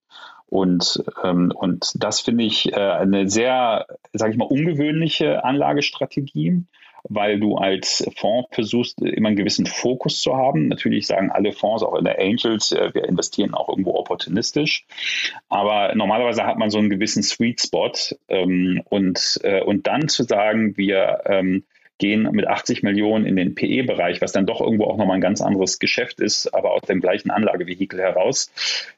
[0.47, 6.63] Und, ähm, und das finde ich äh, eine sehr, sage ich mal, ungewöhnliche Anlagestrategie
[7.09, 10.67] weil du als Fonds versuchst, immer einen gewissen Fokus zu haben.
[10.67, 14.85] Natürlich sagen alle Fonds, auch in der Angels, äh, wir investieren auch irgendwo opportunistisch.
[15.49, 17.91] Aber normalerweise hat man so einen gewissen Sweet Spot.
[18.29, 21.63] Ähm, und, äh, und dann zu sagen, wir ähm,
[22.01, 25.39] gehen mit 80 Millionen in den PE-Bereich, was dann doch irgendwo auch nochmal ein ganz
[25.39, 28.51] anderes Geschäft ist, aber aus dem gleichen Anlagevehikel heraus,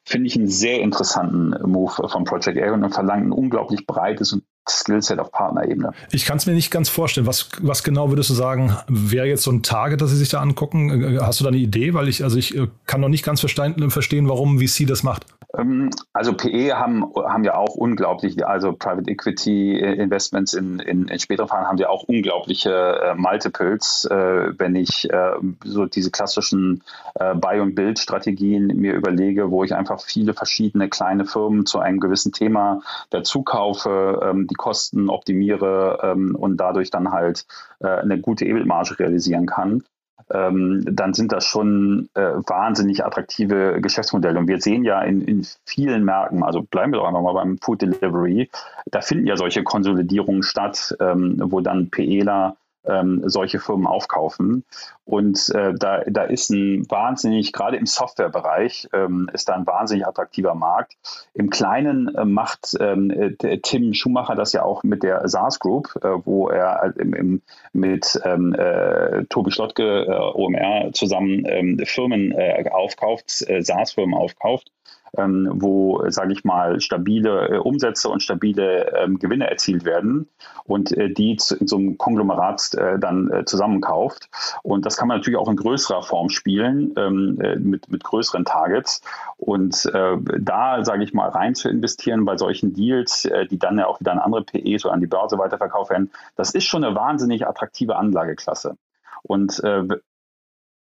[0.05, 4.43] finde ich einen sehr interessanten Move von Project A und verlangt ein unglaublich breites und
[4.69, 5.91] Skillset auf Partnerebene.
[6.11, 7.27] Ich kann es mir nicht ganz vorstellen.
[7.27, 10.41] Was, was genau würdest du sagen, wäre jetzt so ein Target, das Sie sich da
[10.41, 11.19] angucken?
[11.21, 11.93] Hast du da eine Idee?
[11.93, 15.25] Weil ich, also ich äh, kann noch nicht ganz verstehen, verstehen warum VC das macht.
[15.55, 21.07] Ähm, also PE haben, haben ja auch unglaublich, also Private Equity äh, Investments in, in,
[21.07, 26.11] in späteren Phasen haben ja auch unglaubliche äh, Multiples, äh, wenn ich äh, so diese
[26.11, 26.83] klassischen
[27.15, 31.99] äh, Buy- und Build-Strategien mir überlege, wo ich einfach viele verschiedene kleine Firmen zu einem
[31.99, 37.45] gewissen Thema dazu kaufe, ähm, die Kosten optimiere ähm, und dadurch dann halt
[37.79, 39.83] äh, eine gute EBIT-Marge realisieren kann
[40.31, 44.39] ähm, dann sind das schon äh, wahnsinnig attraktive Geschäftsmodelle.
[44.39, 47.57] Und wir sehen ja in, in vielen Märkten, also bleiben wir doch einfach mal beim
[47.59, 48.49] Food Delivery,
[48.85, 54.63] da finden ja solche Konsolidierungen statt, ähm, wo dann PEler ähm, solche Firmen aufkaufen.
[55.05, 60.07] Und äh, da, da ist ein wahnsinnig, gerade im Softwarebereich, ähm, ist da ein wahnsinnig
[60.07, 60.93] attraktiver Markt.
[61.33, 65.93] Im Kleinen äh, macht ähm, äh, Tim Schumacher das ja auch mit der SaaS Group,
[66.01, 67.41] äh, wo er im, im,
[67.73, 72.33] mit ähm, äh, Tobi Schlottke, äh, OMR, zusammen ähm, Firmen
[72.71, 74.71] aufkauft, SaaS-Firmen aufkauft
[75.17, 80.27] ähm, wo, sage ich mal, stabile äh, Umsätze und stabile ähm, Gewinne erzielt werden
[80.65, 84.29] und äh, die zu, in so einem Konglomerat äh, dann äh, zusammenkauft.
[84.63, 88.45] Und das kann man natürlich auch in größerer Form spielen, ähm, äh, mit, mit größeren
[88.45, 89.01] Targets.
[89.37, 93.87] Und äh, da, sage ich mal, rein zu investieren bei solchen Deals, die dann ja
[93.87, 96.95] auch wieder an andere PEs oder an die Börse weiterverkauft werden, das ist schon eine
[96.95, 98.77] wahnsinnig attraktive Anlageklasse.
[99.23, 99.61] Und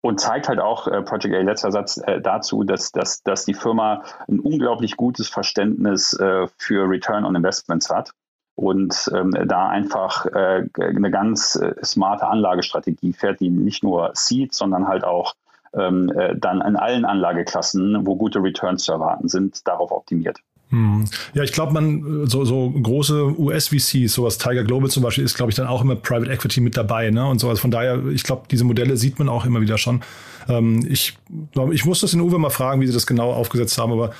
[0.06, 3.54] und zeigt halt auch äh, Project A letzter Satz äh, dazu, dass, dass, dass die
[3.54, 8.12] Firma ein unglaublich gutes Verständnis äh, für Return on Investments hat
[8.54, 14.54] und ähm, da einfach äh, eine ganz äh, smarte Anlagestrategie fährt, die nicht nur sieht,
[14.54, 15.34] sondern halt auch
[15.74, 20.38] ähm, äh, dann in allen Anlageklassen, wo gute Returns zu erwarten sind, darauf optimiert.
[20.70, 21.04] Hm.
[21.34, 25.50] Ja, ich glaube, man, so, so große US-VCs, sowas Tiger Global zum Beispiel, ist, glaube
[25.50, 27.26] ich, dann auch immer Private Equity mit dabei, ne?
[27.26, 27.48] Und so.
[27.48, 30.02] Also von daher, ich glaube, diese Modelle sieht man auch immer wieder schon.
[30.48, 31.16] Ähm, ich
[31.52, 34.10] glaube, ich muss das in Uwe mal fragen, wie sie das genau aufgesetzt haben, aber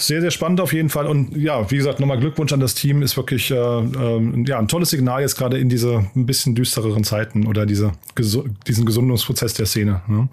[0.00, 1.06] Sehr, sehr spannend auf jeden Fall.
[1.06, 3.02] Und ja, wie gesagt, nochmal Glückwunsch an das Team.
[3.02, 7.02] Ist wirklich äh, äh, ja, ein tolles Signal jetzt gerade in diese ein bisschen düstereren
[7.02, 10.02] Zeiten oder diese, diesen Gesundungsprozess der Szene.
[10.06, 10.28] Ne?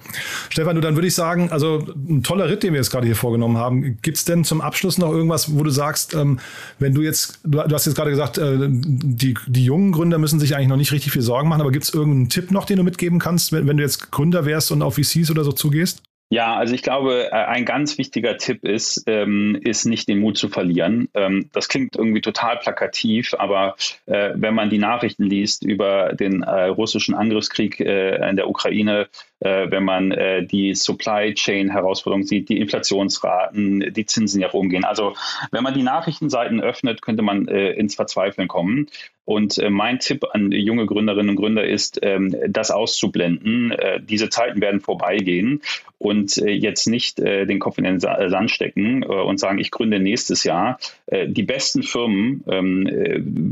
[0.49, 3.15] Stefan, du, dann würde ich sagen, also ein toller Ritt, den wir jetzt gerade hier
[3.15, 3.97] vorgenommen haben.
[4.03, 6.39] Gibt es denn zum Abschluss noch irgendwas, wo du sagst, ähm,
[6.77, 10.39] wenn du jetzt, du, du, hast jetzt gerade gesagt, äh, die, die jungen Gründer müssen
[10.39, 12.77] sich eigentlich noch nicht richtig viel Sorgen machen, aber gibt es irgendeinen Tipp noch, den
[12.77, 16.03] du mitgeben kannst, wenn, wenn du jetzt Gründer wärst und auf VCs oder so zugehst?
[16.29, 20.37] Ja, also ich glaube, äh, ein ganz wichtiger Tipp ist, ähm, ist nicht den Mut
[20.37, 21.07] zu verlieren.
[21.13, 23.75] Ähm, das klingt irgendwie total plakativ, aber
[24.07, 29.07] äh, wenn man die Nachrichten liest über den äh, russischen Angriffskrieg äh, in der Ukraine,
[29.39, 34.85] äh, wenn man äh, die Supply Chain Herausforderungen sieht, die Inflationsraten, die Zinsen ja rumgehen.
[34.85, 35.13] Also
[35.51, 38.87] wenn man die Nachrichtenseiten öffnet, könnte man ins Verzweifeln kommen.
[39.25, 43.71] Und äh, mein Tipp an junge Gründerinnen und Gründer ist, ähm, das auszublenden.
[43.71, 45.61] Äh, diese Zeiten werden vorbeigehen
[45.97, 49.57] und äh, jetzt nicht äh, den Kopf in den Sa Sand stecken äh, und sagen,
[49.57, 50.77] ich gründe nächstes Jahr.
[51.07, 52.83] Äh, die besten Firmen ähm,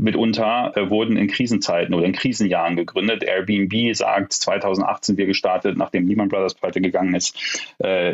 [0.02, 3.24] mitunter wurden in Krisenzeiten oder in Krisenjahren gegründet.
[3.24, 7.36] Airbnb sagt, 2008 sind wir gestartet, nachdem Lehman Brothers pleite gegangen ist.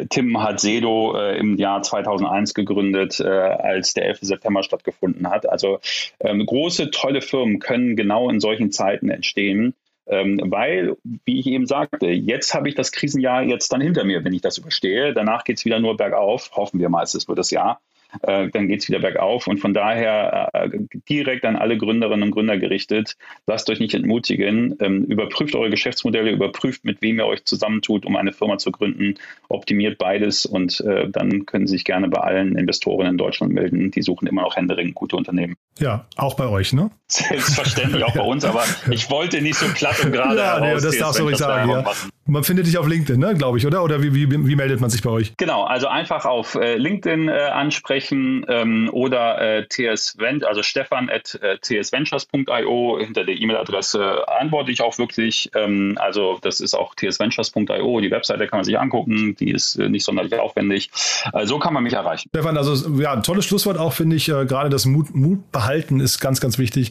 [0.09, 4.19] Tim hat Sedo im Jahr 2001 gegründet, als der 11.
[4.23, 5.49] September stattgefunden hat.
[5.49, 5.81] Also
[6.21, 9.75] ähm, große, tolle Firmen können genau in solchen Zeiten entstehen,
[10.07, 14.25] ähm, weil, wie ich eben sagte, jetzt habe ich das Krisenjahr jetzt dann hinter mir,
[14.25, 15.15] wenn ich das überstehe.
[15.15, 16.51] Danach geht es wieder nur bergauf.
[16.55, 17.81] Hoffen wir es wird das Jahr.
[18.23, 19.47] Äh, dann geht es wieder bergauf.
[19.47, 20.71] Und von daher äh,
[21.09, 26.31] direkt an alle Gründerinnen und Gründer gerichtet, lasst euch nicht entmutigen, ähm, überprüft eure Geschäftsmodelle,
[26.31, 29.15] überprüft, mit wem ihr euch zusammentut, um eine Firma zu gründen,
[29.49, 33.91] optimiert beides und äh, dann können Sie sich gerne bei allen Investoren in Deutschland melden.
[33.91, 35.57] Die suchen immer noch händeringend gute Unternehmen.
[35.79, 36.91] Ja, auch bei euch, ne?
[37.07, 40.99] Selbstverständlich auch bei uns, aber ich wollte nicht so platt und gerade ja, nee, das
[40.99, 41.85] darfst du ruhig sagen, ja.
[42.31, 43.83] Man findet dich auf LinkedIn, ne, glaube ich, oder?
[43.83, 45.37] Oder wie, wie, wie, meldet man sich bei euch?
[45.37, 50.17] Genau, also einfach auf äh, LinkedIn äh, ansprechen ähm, oder äh, TS
[50.47, 55.51] also Stefan at äh, tsventures.io hinter der E-Mail-Adresse antworte ich auch wirklich.
[55.57, 59.89] Ähm, also das ist auch tsventures.io, die Webseite kann man sich angucken, die ist äh,
[59.89, 60.91] nicht sonderlich aufwendig.
[61.33, 62.29] Äh, so kann man mich erreichen.
[62.29, 64.29] Stefan, also ja, ein tolles Schlusswort auch, finde ich.
[64.29, 66.91] Äh, gerade das Mut, Mut behalten ist ganz, ganz wichtig.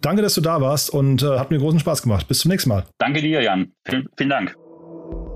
[0.00, 2.26] Danke, dass du da warst und äh, hat mir großen Spaß gemacht.
[2.26, 2.86] Bis zum nächsten Mal.
[2.98, 3.70] Danke dir, Jan.
[3.84, 4.56] Vielen, vielen Dank.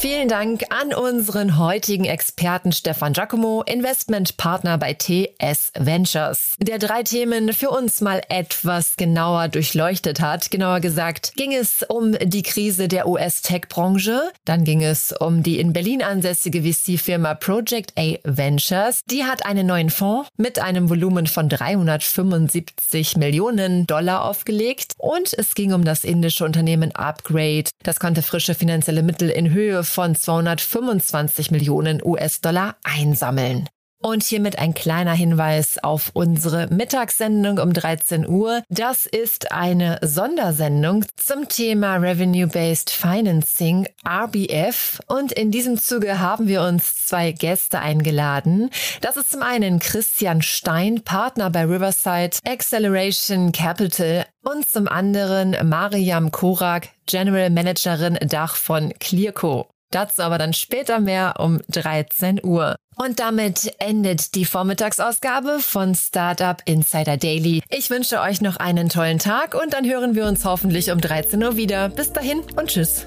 [0.00, 7.52] Vielen Dank an unseren heutigen Experten Stefan Giacomo, Investmentpartner bei TS Ventures, der drei Themen
[7.52, 10.50] für uns mal etwas genauer durchleuchtet hat.
[10.50, 15.74] Genauer gesagt ging es um die Krise der US-Tech-Branche, dann ging es um die in
[15.74, 19.02] Berlin ansässige VC-Firma Project A Ventures.
[19.10, 25.54] Die hat einen neuen Fonds mit einem Volumen von 375 Millionen Dollar aufgelegt und es
[25.54, 27.68] ging um das indische Unternehmen Upgrade.
[27.82, 33.68] Das konnte frische finanzielle Mittel in Höhe von 225 Millionen US-Dollar einsammeln.
[34.02, 38.62] Und hiermit ein kleiner Hinweis auf unsere Mittagssendung um 13 Uhr.
[38.70, 45.00] Das ist eine Sondersendung zum Thema Revenue-Based Financing, RBF.
[45.06, 48.70] Und in diesem Zuge haben wir uns zwei Gäste eingeladen.
[49.02, 56.30] Das ist zum einen Christian Stein, Partner bei Riverside Acceleration Capital und zum anderen Mariam
[56.30, 59.68] Korak, General Managerin Dach von Clearco.
[59.90, 62.76] Dazu aber dann später mehr um 13 Uhr.
[62.96, 67.62] Und damit endet die Vormittagsausgabe von Startup Insider Daily.
[67.70, 71.42] Ich wünsche euch noch einen tollen Tag und dann hören wir uns hoffentlich um 13
[71.42, 71.88] Uhr wieder.
[71.88, 73.06] Bis dahin und tschüss.